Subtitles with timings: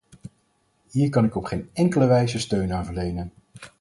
[0.91, 3.31] Hier kan ik op geen enkele wijze steun aan verlenen.